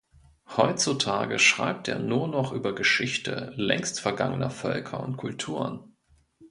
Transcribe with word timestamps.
Heutzutage 0.57 1.37
schreibt 1.37 1.87
er 1.87 1.99
nur 1.99 2.27
noch 2.27 2.53
über 2.53 2.73
Geschichte 2.73 3.53
längst 3.55 3.99
vergangener 3.99 4.49
Völker 4.49 4.99
und 4.99 5.15
Kulturen. 5.15 5.93